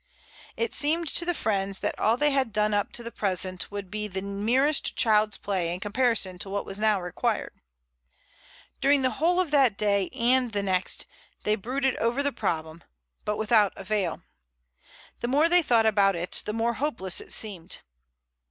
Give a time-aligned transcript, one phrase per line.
[0.57, 3.91] It seemed to the friends that all they had done up to the present would
[3.91, 7.53] be the merest child's play in comparison to what was now required.
[8.81, 11.05] During the whole of that day and the next
[11.43, 12.83] they brooded over the problem,
[13.25, 14.23] but without avail.
[15.19, 17.81] The more they thought about it the more hopeless it seemed.